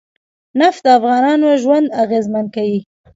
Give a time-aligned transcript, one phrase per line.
[0.59, 2.79] نفت د افغانانو ژوند اغېزمن کوي.